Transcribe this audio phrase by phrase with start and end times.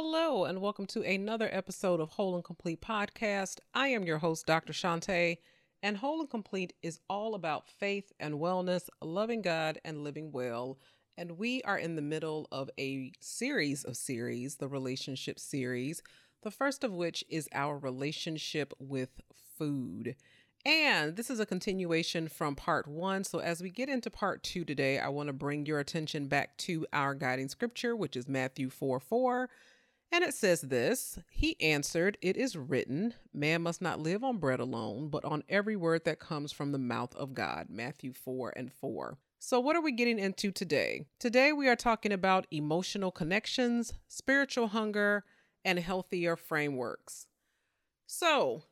[0.00, 3.58] Hello, and welcome to another episode of Whole and Complete Podcast.
[3.74, 4.72] I am your host, Dr.
[4.72, 5.38] Shantae,
[5.82, 10.78] and Whole and Complete is all about faith and wellness, loving God, and living well.
[11.16, 16.00] And we are in the middle of a series of series, the relationship series,
[16.44, 19.20] the first of which is our relationship with
[19.58, 20.14] food.
[20.64, 23.24] And this is a continuation from part one.
[23.24, 26.56] So, as we get into part two today, I want to bring your attention back
[26.58, 29.50] to our guiding scripture, which is Matthew 4 4.
[30.10, 34.60] And it says this He answered, It is written, man must not live on bread
[34.60, 37.66] alone, but on every word that comes from the mouth of God.
[37.68, 39.18] Matthew 4 and 4.
[39.38, 41.06] So, what are we getting into today?
[41.20, 45.24] Today, we are talking about emotional connections, spiritual hunger,
[45.64, 47.26] and healthier frameworks.
[48.06, 48.62] So,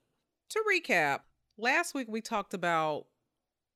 [0.51, 1.21] to recap,
[1.59, 3.07] last week we talked about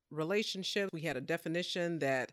[0.09, 0.89] relationships.
[0.91, 2.31] We had a definition that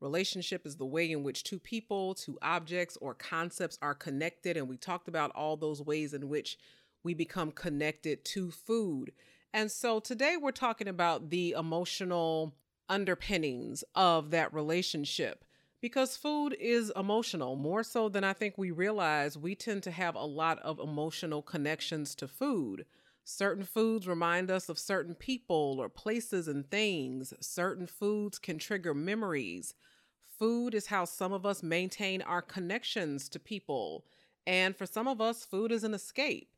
[0.00, 4.56] relationship is the way in which two people, two objects, or concepts are connected.
[4.56, 6.58] And we talked about all those ways in which
[7.02, 9.12] we become connected to food.
[9.52, 12.54] And so today we're talking about the emotional
[12.88, 15.44] underpinnings of that relationship
[15.80, 19.38] because food is emotional more so than I think we realize.
[19.38, 22.84] We tend to have a lot of emotional connections to food.
[23.24, 27.32] Certain foods remind us of certain people or places and things.
[27.40, 29.74] Certain foods can trigger memories.
[30.40, 34.06] Food is how some of us maintain our connections to people.
[34.46, 36.48] And for some of us, food is an escape.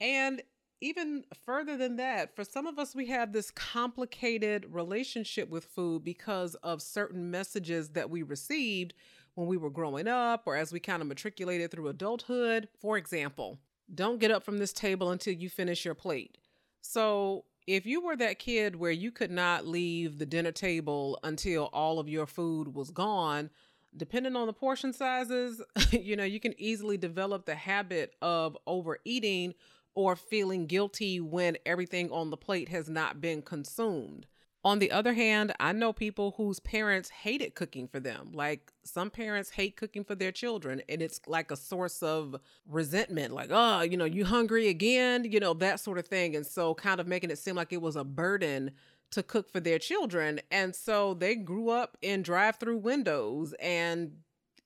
[0.00, 0.42] And
[0.80, 6.02] even further than that, for some of us, we have this complicated relationship with food
[6.02, 8.94] because of certain messages that we received
[9.34, 12.68] when we were growing up or as we kind of matriculated through adulthood.
[12.80, 13.58] For example,
[13.94, 16.38] don't get up from this table until you finish your plate.
[16.80, 21.64] So, if you were that kid where you could not leave the dinner table until
[21.72, 23.50] all of your food was gone,
[23.96, 29.54] depending on the portion sizes, you know, you can easily develop the habit of overeating
[29.94, 34.26] or feeling guilty when everything on the plate has not been consumed.
[34.66, 38.32] On the other hand, I know people whose parents hated cooking for them.
[38.34, 42.34] Like some parents hate cooking for their children, and it's like a source of
[42.66, 46.34] resentment, like, oh, you know, you hungry again, you know, that sort of thing.
[46.34, 48.72] And so, kind of making it seem like it was a burden
[49.12, 50.40] to cook for their children.
[50.50, 54.14] And so, they grew up in drive through windows and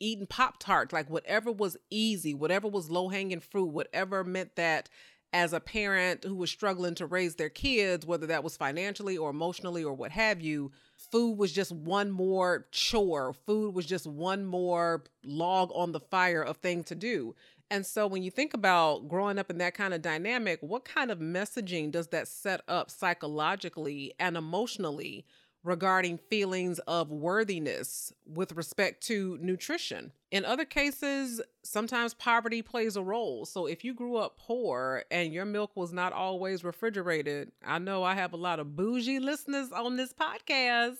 [0.01, 4.89] eating Pop Tarts, like whatever was easy, whatever was low hanging fruit, whatever meant that
[5.33, 9.31] as a parent who was struggling to raise their kids, whether that was financially or
[9.31, 13.33] emotionally or what have you, food was just one more chore.
[13.33, 17.35] Food was just one more log on the fire of thing to do.
[17.71, 21.11] And so when you think about growing up in that kind of dynamic, what kind
[21.11, 25.25] of messaging does that set up psychologically and emotionally
[25.63, 30.13] regarding feelings of worthiness with respect to nutrition.
[30.31, 33.45] In other cases, sometimes poverty plays a role.
[33.45, 38.03] So if you grew up poor and your milk was not always refrigerated, I know
[38.03, 40.97] I have a lot of bougie listeners on this podcast,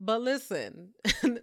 [0.00, 0.90] but listen.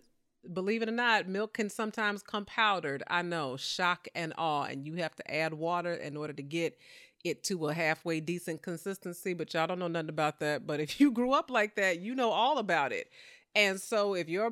[0.53, 3.03] believe it or not, milk can sometimes come powdered.
[3.07, 4.63] I know, shock and awe.
[4.63, 6.77] And you have to add water in order to get
[7.25, 10.65] it to a halfway decent consistency, but y'all don't know nothing about that.
[10.65, 13.09] But if you grew up like that, you know all about it.
[13.55, 14.51] And so if your,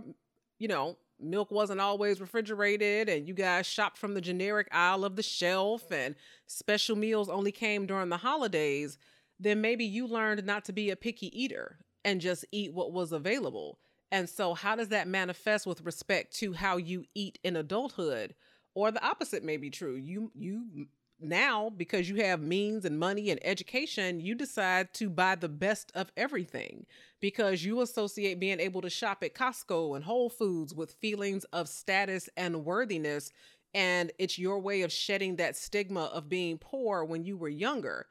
[0.59, 5.15] you know, milk wasn't always refrigerated and you guys shopped from the generic aisle of
[5.15, 6.15] the shelf and
[6.47, 8.97] special meals only came during the holidays,
[9.39, 13.11] then maybe you learned not to be a picky eater and just eat what was
[13.11, 13.79] available.
[14.11, 18.35] And so how does that manifest with respect to how you eat in adulthood?
[18.75, 19.95] Or the opposite may be true.
[19.95, 20.87] You you
[21.23, 25.91] now because you have means and money and education you decide to buy the best
[25.95, 26.85] of everything
[27.19, 31.69] because you associate being able to shop at Costco and Whole Foods with feelings of
[31.69, 33.31] status and worthiness
[33.73, 38.07] and it's your way of shedding that stigma of being poor when you were younger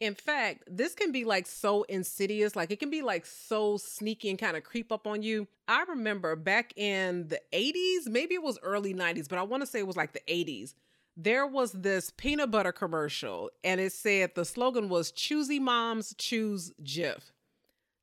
[0.00, 4.30] in fact, this can be like so insidious, like it can be like so sneaky
[4.30, 5.46] and kind of creep up on you.
[5.68, 9.66] I remember back in the 80s, maybe it was early 90s, but I want to
[9.66, 10.72] say it was like the 80s
[11.16, 16.72] there was this peanut butter commercial and it said the slogan was choosy moms choose
[16.82, 17.32] Jif.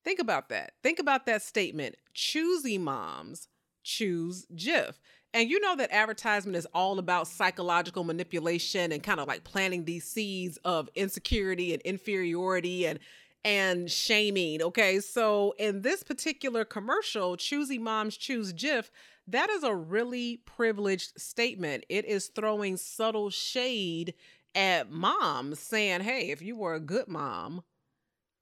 [0.04, 0.74] Think about that.
[0.84, 1.96] Think about that statement.
[2.14, 3.48] Choosy moms
[3.84, 4.94] choose Jif.
[5.34, 9.86] And you know that advertisement is all about psychological manipulation and kind of like planting
[9.86, 13.00] these seeds of insecurity and inferiority and
[13.44, 14.62] and shaming.
[14.62, 15.00] Okay.
[15.00, 18.90] So in this particular commercial, Choosy Moms Choose Jif,
[19.28, 21.86] that is a really privileged statement.
[21.90, 24.14] It is throwing subtle shade
[24.56, 27.64] at moms saying, hey, if you were a good mom,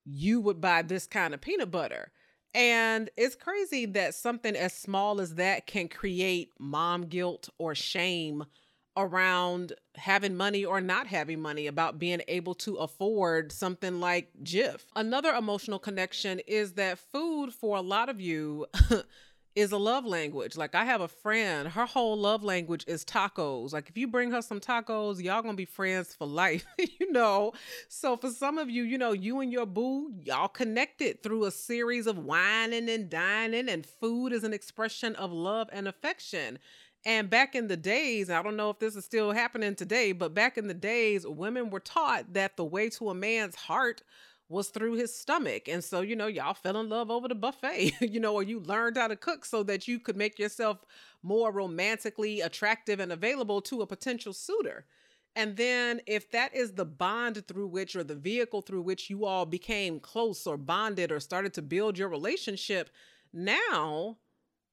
[0.06, 2.12] you would buy this kind of peanut butter.
[2.54, 8.46] And it's crazy that something as small as that can create mom guilt or shame
[8.98, 14.82] around having money or not having money, about being able to afford something like Jif.
[14.96, 18.66] Another emotional connection is that food for a lot of you
[19.56, 20.58] is a love language.
[20.58, 23.72] Like I have a friend, her whole love language is tacos.
[23.72, 26.66] Like if you bring her some tacos, y'all gonna be friends for life,
[27.00, 27.54] you know.
[27.88, 31.52] So for some of you, you know, you and your boo, y'all connected through a
[31.52, 36.60] series of wining and dining, and food is an expression of love and affection.
[37.06, 40.34] And back in the days, I don't know if this is still happening today, but
[40.34, 44.02] back in the days, women were taught that the way to a man's heart
[44.48, 45.68] was through his stomach.
[45.68, 48.60] And so, you know, y'all fell in love over the buffet, you know, or you
[48.60, 50.80] learned how to cook so that you could make yourself
[51.24, 54.86] more romantically attractive and available to a potential suitor.
[55.38, 59.26] And then, if that is the bond through which, or the vehicle through which you
[59.26, 62.90] all became close or bonded or started to build your relationship,
[63.34, 64.18] now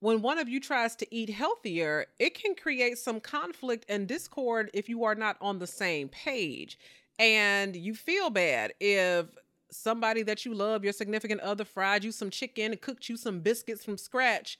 [0.02, 4.68] when one of you tries to eat healthier, it can create some conflict and discord
[4.74, 6.76] if you are not on the same page.
[7.20, 9.26] And you feel bad if
[9.72, 13.84] somebody that you love, your significant other, fried you some chicken cooked you some biscuits
[13.84, 14.58] from scratch,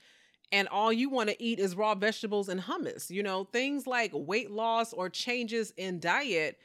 [0.50, 3.10] and all you want to eat is raw vegetables and hummus.
[3.10, 6.58] You know, things like weight loss or changes in diet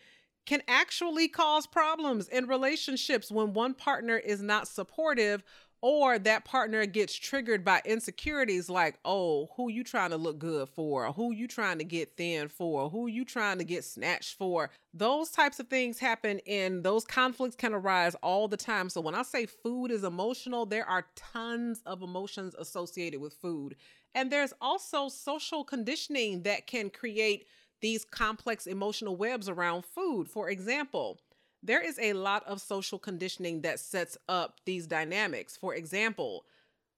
[0.46, 5.44] can actually cause problems in relationships when one partner is not supportive
[5.82, 10.70] or that partner gets triggered by insecurities like oh who you trying to look good
[10.70, 11.12] for?
[11.14, 12.90] Who you trying to get thin for?
[12.90, 14.70] Who you trying to get snatched for?
[14.94, 18.90] Those types of things happen and those conflicts can arise all the time.
[18.90, 23.76] So when i say food is emotional there are tons of emotions associated with food.
[24.16, 27.46] And there's also social conditioning that can create
[27.82, 30.28] these complex emotional webs around food.
[30.28, 31.20] For example
[31.64, 35.58] there is a lot of social conditioning that sets up these dynamics.
[35.58, 36.46] For example,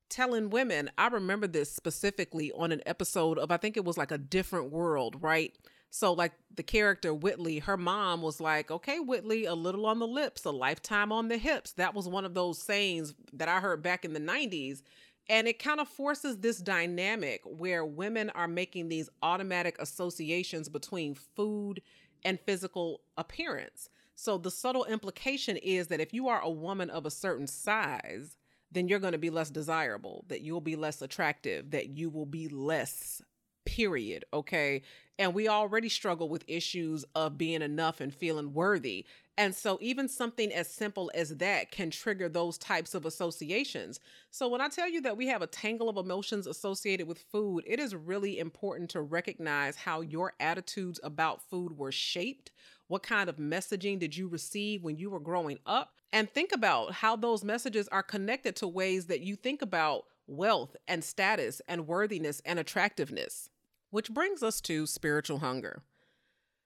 [0.09, 4.11] telling women, I remember this specifically on an episode of, I think it was like
[4.11, 5.56] a different world, right?
[5.91, 10.07] So, like the character Whitley, her mom was like, okay, Whitley, a little on the
[10.07, 11.71] lips, a lifetime on the hips.
[11.73, 14.81] That was one of those sayings that I heard back in the 90s.
[15.27, 21.15] And it kind of forces this dynamic where women are making these automatic associations between
[21.15, 21.81] food
[22.23, 23.89] and physical appearance.
[24.19, 28.36] So the subtle implication is that if you are a woman of a certain size,
[28.69, 32.25] then you're going to be less desirable, that you'll be less attractive, that you will
[32.25, 33.21] be less,
[33.66, 34.25] period.
[34.33, 34.81] Okay.
[35.18, 39.06] And we already struggle with issues of being enough and feeling worthy.
[39.38, 44.01] And so, even something as simple as that can trigger those types of associations.
[44.31, 47.63] So, when I tell you that we have a tangle of emotions associated with food,
[47.65, 52.51] it is really important to recognize how your attitudes about food were shaped
[52.89, 55.94] what kind of messaging did you receive when you were growing up?
[56.12, 60.75] And think about how those messages are connected to ways that you think about wealth
[60.88, 63.50] and status and worthiness and attractiveness.
[63.91, 65.83] Which brings us to spiritual hunger.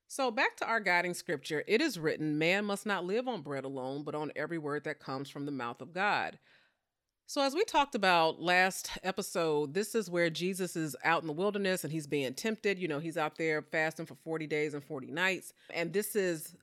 [0.08, 3.66] So, back to our guiding scripture, it is written, Man must not live on bread
[3.66, 6.40] alone, but on every word that comes from the mouth of God.
[7.25, 11.34] So, as we talked about last episode, this is where Jesus is out in the
[11.34, 12.78] wilderness and he's being tempted.
[12.78, 15.54] You know, he's out there fasting for 40 days and 40 nights.
[15.74, 16.54] And this is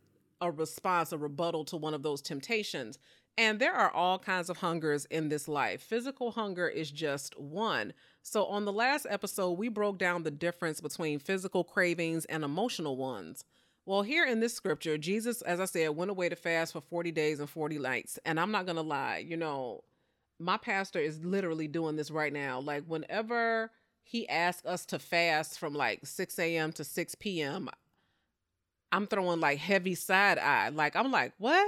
[0.41, 2.99] a response, a rebuttal to one of those temptations.
[3.39, 5.81] And there are all kinds of hungers in this life.
[5.81, 7.95] Physical hunger is just one.
[8.23, 12.99] So, on the last episode, we broke down the difference between physical cravings and emotional
[12.99, 13.45] ones.
[13.87, 17.13] Well, here in this scripture, Jesus, as I said, went away to fast for 40
[17.13, 18.19] days and 40 nights.
[18.27, 19.85] And I'm not going to lie, you know,
[20.41, 22.61] my pastor is literally doing this right now.
[22.61, 23.71] Like whenever
[24.03, 26.73] he asks us to fast from like 6 a.m.
[26.73, 27.69] to 6 p.m.,
[28.93, 30.71] I'm throwing like heavy side eye.
[30.71, 31.67] Like I'm like, what?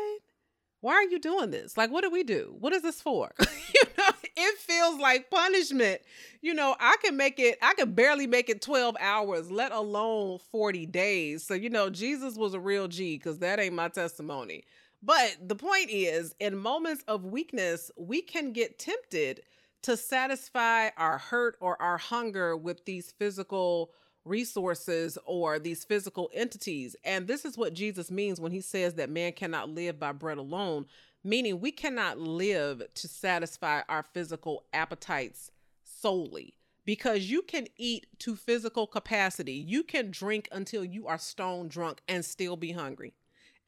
[0.81, 1.77] Why are you doing this?
[1.77, 2.57] Like, what do we do?
[2.59, 3.31] What is this for?
[3.41, 6.01] you know, it feels like punishment.
[6.41, 10.41] You know, I can make it, I can barely make it 12 hours, let alone
[10.51, 11.45] 40 days.
[11.45, 14.65] So, you know, Jesus was a real G because that ain't my testimony.
[15.03, 19.43] But the point is, in moments of weakness, we can get tempted
[19.83, 23.91] to satisfy our hurt or our hunger with these physical
[24.25, 26.95] resources or these physical entities.
[27.05, 30.39] And this is what Jesus means when he says that man cannot live by bread
[30.39, 30.87] alone,
[31.25, 35.51] meaning we cannot live to satisfy our physical appetites
[35.83, 36.55] solely.
[36.85, 39.53] Because you can eat to physical capacity.
[39.53, 43.15] You can drink until you are stone drunk and still be hungry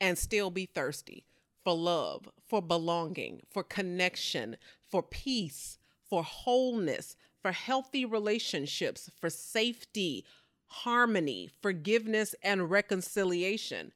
[0.01, 1.25] and still be thirsty
[1.65, 4.57] for love, for belonging, for connection,
[4.89, 10.25] for peace, for wholeness, for healthy relationships, for safety,
[10.67, 13.93] harmony, forgiveness, and reconciliation.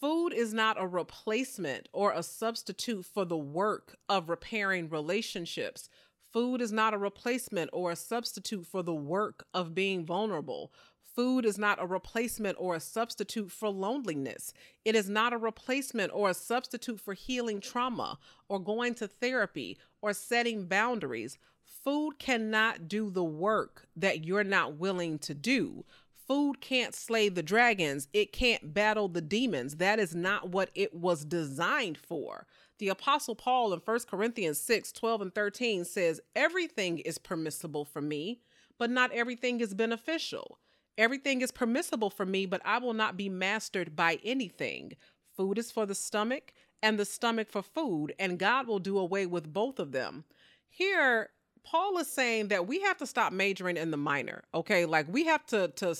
[0.00, 5.88] Food is not a replacement or a substitute for the work of repairing relationships.
[6.32, 10.72] Food is not a replacement or a substitute for the work of being vulnerable.
[11.16, 14.52] Food is not a replacement or a substitute for loneliness.
[14.84, 18.18] It is not a replacement or a substitute for healing trauma
[18.50, 21.38] or going to therapy or setting boundaries.
[21.64, 25.86] Food cannot do the work that you're not willing to do.
[26.28, 28.08] Food can't slay the dragons.
[28.12, 29.76] It can't battle the demons.
[29.76, 32.46] That is not what it was designed for.
[32.78, 38.02] The Apostle Paul in 1 Corinthians 6 12 and 13 says, Everything is permissible for
[38.02, 38.42] me,
[38.76, 40.58] but not everything is beneficial.
[40.98, 44.92] Everything is permissible for me, but I will not be mastered by anything.
[45.36, 49.26] Food is for the stomach, and the stomach for food, and God will do away
[49.26, 50.24] with both of them.
[50.68, 51.30] Here,
[51.64, 54.86] Paul is saying that we have to stop majoring in the minor, okay?
[54.86, 55.96] Like we have to to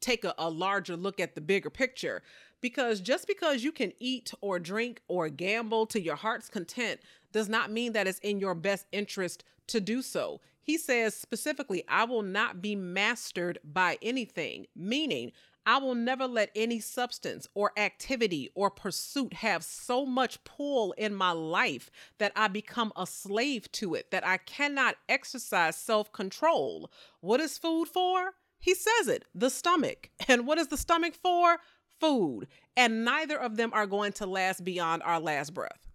[0.00, 2.22] take a, a larger look at the bigger picture
[2.60, 7.00] because just because you can eat or drink or gamble to your heart's content
[7.32, 10.40] does not mean that it's in your best interest to do so.
[10.68, 15.32] He says specifically, I will not be mastered by anything, meaning
[15.64, 21.14] I will never let any substance or activity or pursuit have so much pull in
[21.14, 26.90] my life that I become a slave to it, that I cannot exercise self control.
[27.22, 28.32] What is food for?
[28.58, 30.10] He says it the stomach.
[30.28, 31.60] And what is the stomach for?
[31.98, 32.46] Food.
[32.76, 35.87] And neither of them are going to last beyond our last breath.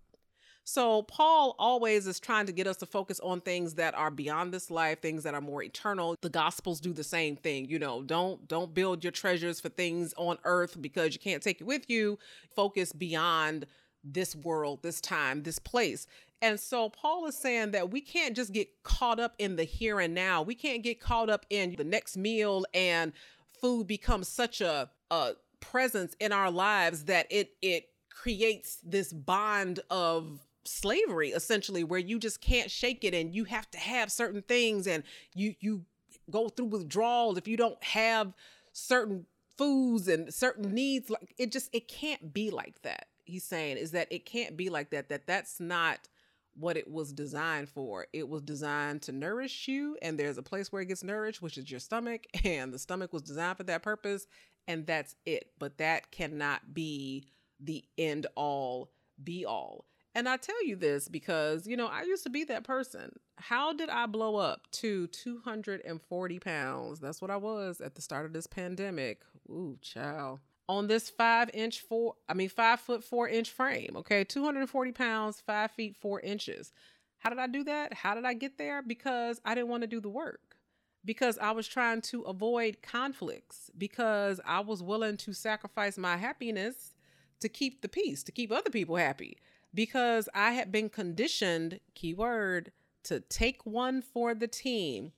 [0.66, 4.54] So Paul always is trying to get us to focus on things that are beyond
[4.54, 6.16] this life, things that are more eternal.
[6.22, 10.14] The gospels do the same thing, you know, don't don't build your treasures for things
[10.18, 12.18] on earth because you can't take it with you.
[12.56, 13.66] Focus beyond
[14.04, 16.08] this world, this time, this place.
[16.42, 20.00] And so Paul is saying that we can't just get caught up in the here
[20.00, 20.42] and now.
[20.42, 23.14] We can't get caught up in the next meal and
[23.62, 29.80] food becomes such a, a presence in our lives that it it creates this bond
[29.90, 34.42] of slavery essentially where you just can't shake it and you have to have certain
[34.42, 35.04] things and
[35.34, 35.84] you you
[36.30, 38.34] go through withdrawals if you don't have
[38.72, 39.26] certain
[39.58, 43.92] foods and certain needs like it just it can't be like that he's saying is
[43.92, 46.08] that it can't be like that that that's not
[46.56, 48.08] what it was designed for.
[48.14, 51.58] It was designed to nourish you and there's a place where it gets nourished which
[51.58, 54.28] is your stomach and the stomach was designed for that purpose
[54.68, 55.52] and that's it.
[55.60, 57.28] But that cannot be
[57.60, 58.92] the end all
[59.24, 62.64] be all and I tell you this because, you know, I used to be that
[62.64, 63.14] person.
[63.38, 67.00] How did I blow up to 240 pounds?
[67.00, 69.22] That's what I was at the start of this pandemic.
[69.50, 70.40] Ooh, child.
[70.70, 73.96] On this five inch four, I mean, five foot four inch frame.
[73.98, 74.24] Okay.
[74.24, 76.72] 240 pounds, five feet four inches.
[77.18, 77.94] How did I do that?
[77.94, 78.84] How did I get there?
[78.84, 80.58] Because I didn't want to do the work.
[81.06, 83.72] Because I was trying to avoid conflicts.
[83.78, 86.94] Because I was willing to sacrifice my happiness
[87.40, 89.38] to keep the peace, to keep other people happy
[89.74, 92.72] because I had been conditioned, keyword,
[93.04, 95.12] to take one for the team.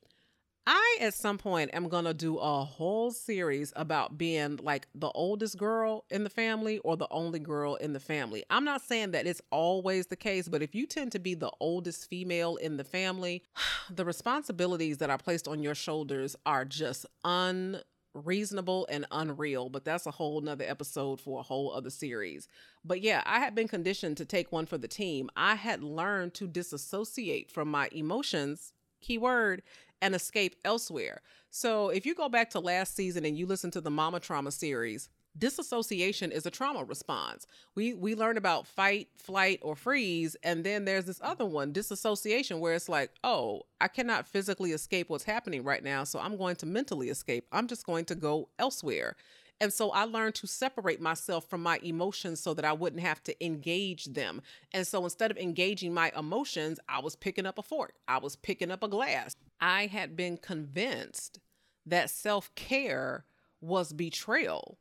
[0.68, 5.10] I, at some point, am going to do a whole series about being like the
[5.10, 8.44] oldest girl in the family or the only girl in the family.
[8.50, 11.52] I'm not saying that it's always the case, but if you tend to be the
[11.60, 13.44] oldest female in the family,
[13.92, 17.82] the responsibilities that are placed on your shoulders are just un
[18.16, 22.48] reasonable and unreal, but that's a whole nother episode for a whole other series.
[22.84, 25.30] But yeah, I had been conditioned to take one for the team.
[25.36, 29.62] I had learned to disassociate from my emotions, keyword,
[30.02, 31.22] and escape elsewhere.
[31.50, 34.52] So if you go back to last season and you listen to the Mama Trauma
[34.52, 37.46] series, disassociation is a trauma response.
[37.76, 42.60] We we learn about fight, flight, or freeze, and then there's this other one, disassociation,
[42.60, 46.56] where it's like, oh, I cannot physically escape what's happening right now, so I'm going
[46.58, 47.46] to mentally escape.
[47.52, 49.16] I'm just going to go elsewhere.
[49.62, 53.24] And so I learned to separate myself from my emotions so that I wouldn't have
[53.24, 54.42] to engage them.
[54.74, 58.36] And so instead of engaging my emotions, I was picking up a fork, I was
[58.36, 59.36] picking up a glass.
[59.62, 61.40] I had been convinced
[61.86, 63.26] that self care
[63.62, 64.78] was betrayal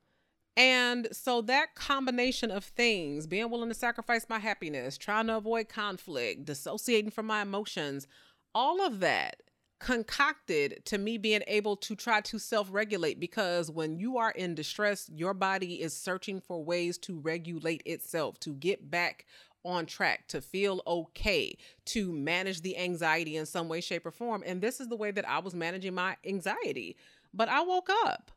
[0.56, 5.68] and so that combination of things, being willing to sacrifice my happiness, trying to avoid
[5.68, 8.06] conflict, dissociating from my emotions,
[8.54, 9.42] all of that
[9.80, 14.54] concocted to me being able to try to self regulate because when you are in
[14.54, 19.26] distress, your body is searching for ways to regulate itself, to get back
[19.64, 21.56] on track, to feel okay,
[21.86, 24.42] to manage the anxiety in some way, shape, or form.
[24.46, 26.96] And this is the way that I was managing my anxiety.
[27.32, 28.30] But I woke up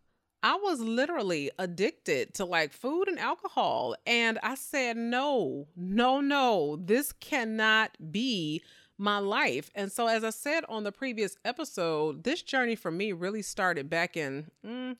[0.47, 3.97] I was literally addicted to like food and alcohol.
[4.05, 8.63] And I said, no, no, no, this cannot be
[8.97, 9.69] my life.
[9.75, 13.89] And so, as I said on the previous episode, this journey for me really started
[13.89, 14.95] back in mm,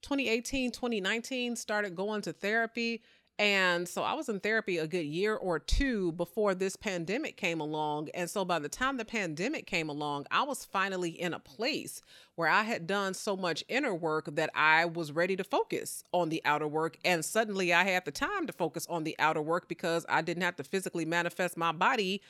[0.00, 3.02] 2018, 2019, started going to therapy.
[3.38, 7.60] And so I was in therapy a good year or two before this pandemic came
[7.60, 8.08] along.
[8.14, 12.00] And so by the time the pandemic came along, I was finally in a place
[12.36, 16.30] where I had done so much inner work that I was ready to focus on
[16.30, 16.96] the outer work.
[17.04, 20.42] And suddenly I had the time to focus on the outer work because I didn't
[20.42, 22.22] have to physically manifest my body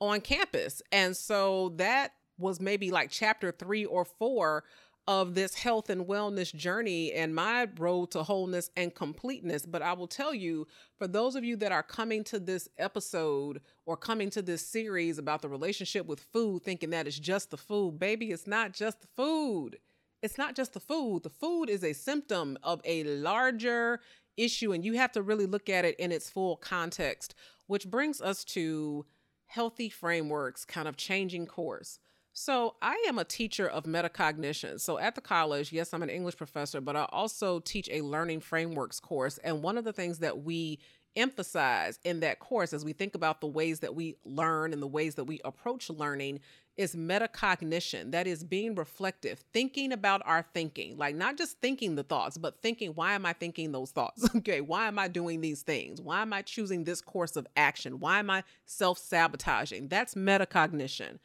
[0.00, 0.80] on campus.
[0.92, 4.62] And so that was maybe like chapter three or four
[5.08, 9.66] of this health and wellness journey and my road to wholeness and completeness.
[9.66, 10.66] But I will tell you,
[10.96, 15.18] for those of you that are coming to this episode or coming to this series
[15.18, 19.00] about the relationship with food, thinking that it's just the food, baby, it's not just
[19.00, 19.78] the food.
[20.22, 21.24] It's not just the food.
[21.24, 24.00] The food is a symptom of a larger
[24.36, 27.34] issue, and you have to really look at it in its full context,
[27.66, 29.04] which brings us to
[29.46, 31.98] healthy frameworks kind of changing course.
[32.34, 34.80] So, I am a teacher of metacognition.
[34.80, 38.40] So, at the college, yes, I'm an English professor, but I also teach a learning
[38.40, 39.38] frameworks course.
[39.38, 40.78] And one of the things that we
[41.14, 44.86] emphasize in that course as we think about the ways that we learn and the
[44.86, 46.40] ways that we approach learning
[46.78, 48.12] is metacognition.
[48.12, 52.62] That is being reflective, thinking about our thinking, like not just thinking the thoughts, but
[52.62, 54.26] thinking, why am I thinking those thoughts?
[54.36, 56.00] okay, why am I doing these things?
[56.00, 58.00] Why am I choosing this course of action?
[58.00, 59.88] Why am I self sabotaging?
[59.88, 61.18] That's metacognition.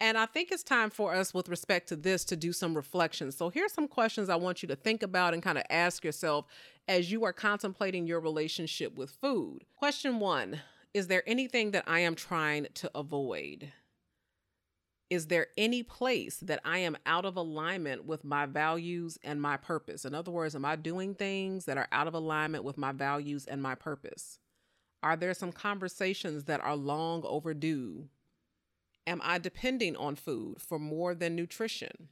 [0.00, 3.32] And I think it's time for us, with respect to this, to do some reflection.
[3.32, 6.46] So, here's some questions I want you to think about and kind of ask yourself
[6.86, 9.64] as you are contemplating your relationship with food.
[9.76, 10.60] Question one
[10.94, 13.72] Is there anything that I am trying to avoid?
[15.10, 19.56] Is there any place that I am out of alignment with my values and my
[19.56, 20.04] purpose?
[20.04, 23.46] In other words, am I doing things that are out of alignment with my values
[23.46, 24.38] and my purpose?
[25.02, 28.08] Are there some conversations that are long overdue
[29.08, 32.08] Am I depending on food for more than nutrition?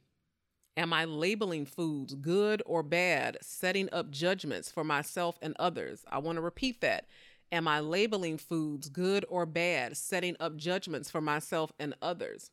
[0.75, 6.03] Am I labeling foods good or bad, setting up judgments for myself and others?
[6.09, 7.05] I want to repeat that.
[7.51, 12.49] Am I labeling foods good or bad, setting up judgments for myself and others?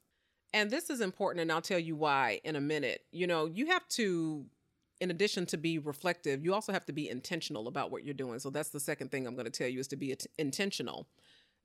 [0.52, 3.06] And this is important, and I'll tell you why in a minute.
[3.12, 4.44] You know, you have to,
[5.00, 8.38] in addition to be reflective, you also have to be intentional about what you're doing.
[8.40, 11.06] So that's the second thing I'm going to tell you is to be intentional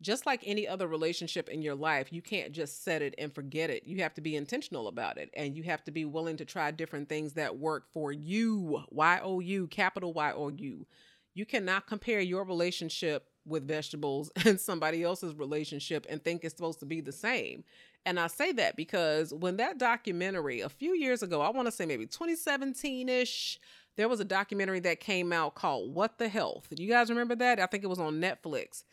[0.02, 3.70] just like any other relationship in your life, you can't just set it and forget
[3.70, 3.84] it.
[3.86, 6.72] You have to be intentional about it and you have to be willing to try
[6.72, 8.84] different things that work for you.
[8.90, 10.88] Y O U, capital Y O U.
[11.34, 16.80] You cannot compare your relationship with vegetables and somebody else's relationship and think it's supposed
[16.80, 17.64] to be the same.
[18.06, 21.72] And I say that because when that documentary a few years ago, I want to
[21.72, 23.60] say maybe 2017 ish,
[23.98, 26.68] there was a documentary that came out called What the Health.
[26.74, 27.60] Do you guys remember that?
[27.60, 28.84] I think it was on Netflix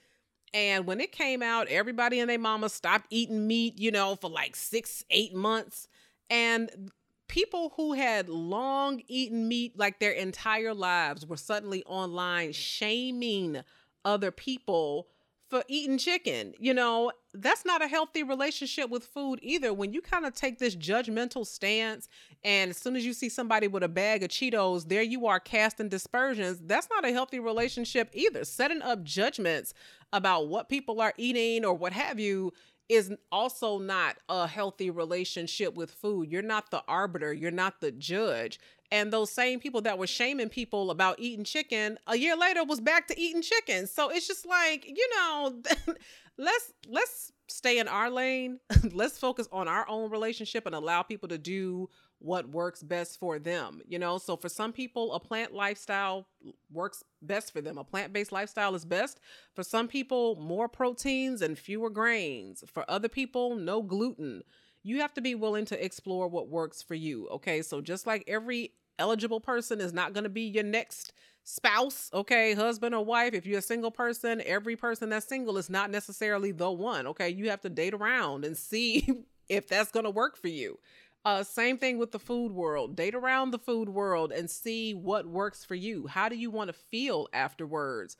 [0.55, 4.31] and when it came out, everybody and their mama stopped eating meat, you know, for
[4.31, 5.89] like six, eight months.
[6.31, 6.91] And
[7.29, 13.63] people who had long eaten meat like their entire lives were suddenly online shaming
[14.05, 15.09] other people
[15.49, 16.55] for eating chicken.
[16.59, 19.73] You know, that's not a healthy relationship with food either.
[19.73, 22.09] When you kind of take this judgmental stance,
[22.43, 25.41] and as soon as you see somebody with a bag of Cheetos, there you are
[25.41, 28.45] casting dispersions, that's not a healthy relationship either.
[28.45, 29.75] Setting up judgments
[30.13, 32.53] about what people are eating or what have you
[32.89, 36.31] is also not a healthy relationship with food.
[36.31, 38.61] You're not the arbiter, you're not the judge.
[38.91, 42.81] And those same people that were shaming people about eating chicken a year later was
[42.81, 43.87] back to eating chicken.
[43.87, 45.63] So it's just like, you know,
[46.39, 48.61] let's let's stay in our lane.
[48.93, 53.39] let's focus on our own relationship and allow people to do what works best for
[53.39, 53.83] them.
[53.87, 56.27] You know, so for some people, a plant lifestyle
[56.73, 57.79] works best for them.
[57.79, 59.21] A plant based lifestyle is best.
[59.55, 62.65] For some people, more proteins and fewer grains.
[62.73, 64.43] For other people, no gluten.
[64.87, 67.27] You have to be willing to explore what works for you.
[67.27, 68.71] Okay, so just like every
[69.01, 73.35] eligible person is not going to be your next spouse, okay, husband or wife.
[73.35, 77.29] If you're a single person, every person that's single is not necessarily the one, okay?
[77.29, 80.79] You have to date around and see if that's going to work for you.
[81.25, 82.95] Uh, same thing with the food world.
[82.95, 86.07] Date around the food world and see what works for you.
[86.07, 88.17] How do you want to feel afterwards?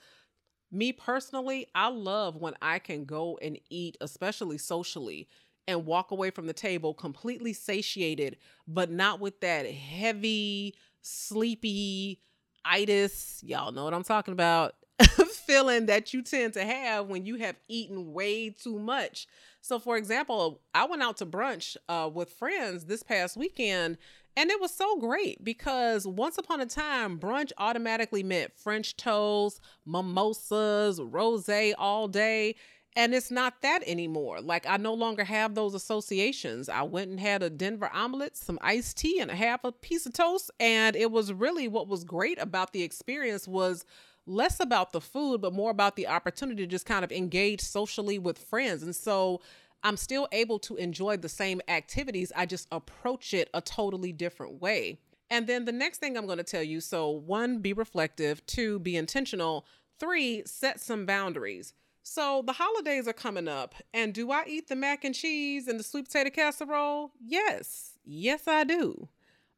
[0.73, 5.29] Me personally, I love when I can go and eat, especially socially,
[5.69, 12.21] and walk away from the table completely satiated, but not with that heavy, sleepy
[12.65, 13.43] itis.
[13.45, 14.75] Y'all know what I'm talking about.
[15.47, 19.27] feeling that you tend to have when you have eaten way too much.
[19.61, 23.99] So, for example, I went out to brunch uh, with friends this past weekend,
[24.37, 29.61] and it was so great because once upon a time, brunch automatically meant French toast,
[29.87, 31.49] mimosas, rose
[31.79, 32.57] all day.
[32.97, 34.41] And it's not that anymore.
[34.41, 36.71] Like, I no longer have those associations.
[36.71, 40.07] I went and had a Denver omelet, some iced tea, and a half a piece
[40.07, 40.51] of toast.
[40.59, 43.85] And it was really what was great about the experience was
[44.27, 48.19] less about the food, but more about the opportunity to just kind of engage socially
[48.19, 48.83] with friends.
[48.83, 49.43] And so
[49.85, 52.33] I'm still able to enjoy the same activities.
[52.35, 55.01] I just approach it a totally different way.
[55.29, 58.79] And then the next thing I'm going to tell you so, one, be reflective, two,
[58.79, 59.67] be intentional,
[60.01, 61.75] three, set some boundaries.
[62.09, 65.77] So the holidays are coming up, and do I eat the mac and cheese and
[65.77, 67.11] the sweet potato casserole?
[67.21, 69.09] Yes, yes, I do.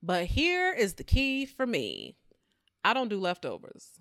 [0.03, 2.17] But here is the key for me
[2.83, 4.01] I don't do leftovers.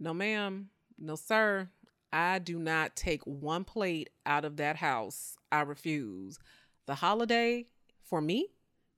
[0.00, 0.70] No, ma'am.
[0.98, 1.68] No, sir.
[2.12, 5.36] I do not take one plate out of that house.
[5.52, 6.40] I refuse.
[6.86, 7.68] The holiday
[8.02, 8.48] for me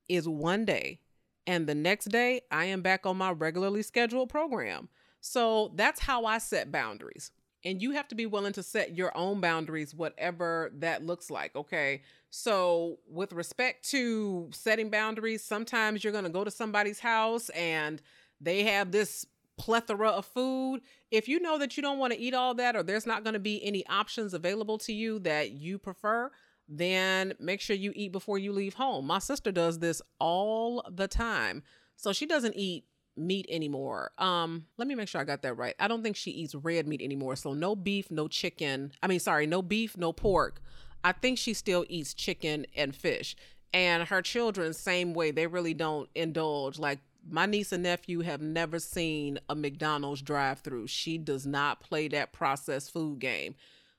[0.08, 1.00] is one day,
[1.46, 4.88] and the next day I am back on my regularly scheduled program.
[5.20, 7.30] So that's how I set boundaries.
[7.64, 11.54] And you have to be willing to set your own boundaries, whatever that looks like.
[11.54, 12.02] Okay.
[12.30, 18.00] So, with respect to setting boundaries, sometimes you're going to go to somebody's house and
[18.40, 19.26] they have this
[19.58, 20.80] plethora of food.
[21.10, 23.34] If you know that you don't want to eat all that or there's not going
[23.34, 26.30] to be any options available to you that you prefer,
[26.66, 29.06] then make sure you eat before you leave home.
[29.06, 31.62] My sister does this all the time.
[31.96, 32.84] So she doesn't eat
[33.20, 34.12] meat anymore.
[34.18, 35.74] Um, let me make sure I got that right.
[35.78, 37.36] I don't think she eats red meat anymore.
[37.36, 38.92] So no beef, no chicken.
[39.02, 40.60] I mean, sorry, no beef, no pork.
[41.04, 43.36] I think she still eats chicken and fish.
[43.72, 46.78] And her children, same way, they really don't indulge.
[46.78, 50.88] Like my niece and nephew have never seen a McDonald's drive through.
[50.88, 53.54] She does not play that processed food game.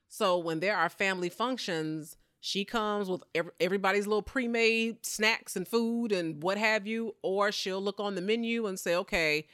[0.07, 3.23] So when there are family functions, she comes with
[3.60, 8.21] everybody's little pre-made snacks and food and what have you or she'll look on the
[8.21, 9.45] menu and say okay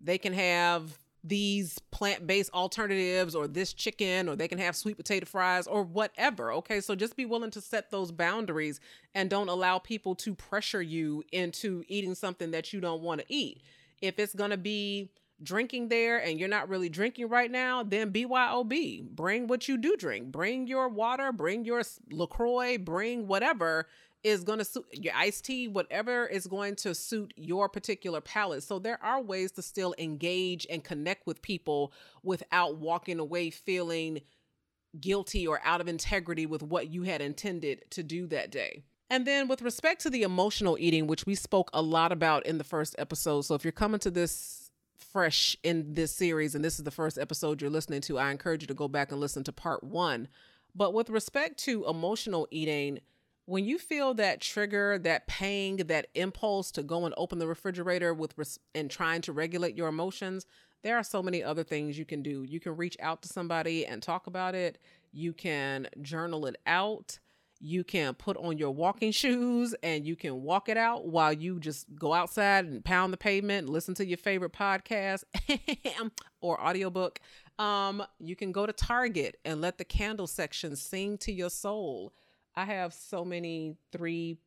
[0.00, 5.26] they can have these plant-based alternatives or this chicken or they can have sweet potato
[5.26, 6.80] fries or whatever okay?
[6.80, 8.80] So just be willing to set those boundaries
[9.14, 13.26] and don't allow people to pressure you into eating something that you don't want to
[13.28, 13.62] eat.
[14.00, 15.10] If it's going to be
[15.42, 19.10] drinking there and you're not really drinking right now, then BYOB.
[19.10, 20.32] Bring what you do drink.
[20.32, 23.86] Bring your water, bring your LaCroix, bring whatever
[24.24, 28.62] is going to suit your iced tea, whatever is going to suit your particular palate.
[28.62, 34.20] So there are ways to still engage and connect with people without walking away feeling
[34.98, 38.82] guilty or out of integrity with what you had intended to do that day.
[39.10, 42.58] And then, with respect to the emotional eating, which we spoke a lot about in
[42.58, 43.42] the first episode.
[43.42, 44.57] So, if you're coming to this
[44.98, 48.62] fresh in this series and this is the first episode you're listening to, I encourage
[48.62, 50.28] you to go back and listen to part one.
[50.74, 53.00] But with respect to emotional eating,
[53.46, 58.12] when you feel that trigger, that pang, that impulse to go and open the refrigerator
[58.12, 60.44] with res- and trying to regulate your emotions,
[60.82, 62.42] there are so many other things you can do.
[62.42, 64.78] You can reach out to somebody and talk about it.
[65.12, 67.18] You can journal it out
[67.60, 71.58] you can put on your walking shoes and you can walk it out while you
[71.58, 75.24] just go outside and pound the pavement listen to your favorite podcast
[76.40, 77.20] or audiobook.
[77.58, 82.12] Um you can go to target and let the candle section sing to your soul.
[82.54, 84.38] I have so many three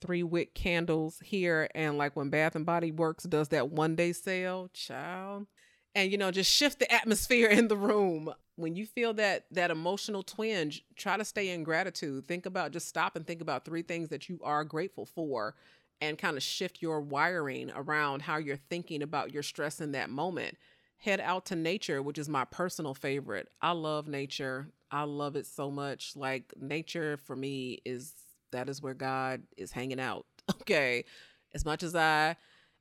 [0.00, 4.12] three wick candles here and like when bath and body works does that one day
[4.12, 5.46] sale child
[5.94, 8.32] and you know just shift the atmosphere in the room.
[8.56, 12.28] When you feel that that emotional twinge try to stay in gratitude.
[12.28, 15.54] Think about just stop and think about three things that you are grateful for
[16.00, 20.10] and kind of shift your wiring around how you're thinking about your stress in that
[20.10, 20.56] moment.
[20.98, 23.48] Head out to nature which is my personal favorite.
[23.62, 24.68] I love nature.
[24.90, 26.14] I love it so much.
[26.16, 28.14] Like nature for me is
[28.52, 30.26] that is where god is hanging out
[30.60, 31.04] okay?
[31.54, 32.36] As much as i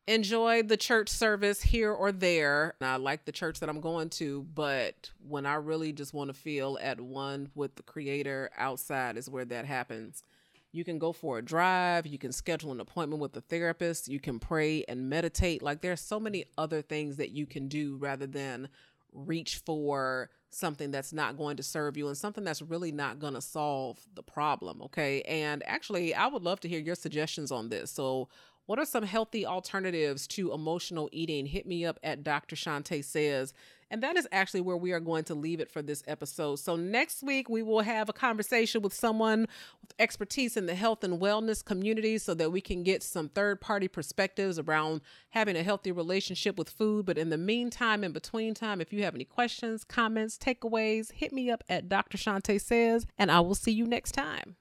[0.09, 2.73] enjoy the church service here or there.
[2.81, 6.33] I like the church that I'm going to, but when I really just want to
[6.33, 10.23] feel at one with the creator outside is where that happens.
[10.71, 14.19] You can go for a drive, you can schedule an appointment with a therapist, you
[14.19, 15.61] can pray and meditate.
[15.61, 18.69] Like there's so many other things that you can do rather than
[19.13, 23.35] reach for something that's not going to serve you and something that's really not going
[23.35, 25.21] to solve the problem, okay?
[25.21, 27.91] And actually, I would love to hear your suggestions on this.
[27.91, 28.29] So
[28.69, 31.47] what are some healthy alternatives to emotional eating?
[31.47, 32.55] Hit me up at Dr.
[32.55, 33.51] Shante Says.
[33.89, 36.57] And that is actually where we are going to leave it for this episode.
[36.57, 39.47] So, next week, we will have a conversation with someone
[39.81, 43.59] with expertise in the health and wellness community so that we can get some third
[43.59, 45.01] party perspectives around
[45.31, 47.07] having a healthy relationship with food.
[47.07, 51.33] But in the meantime, in between time, if you have any questions, comments, takeaways, hit
[51.33, 52.19] me up at Dr.
[52.19, 54.57] Shante Says, and I will see you next time.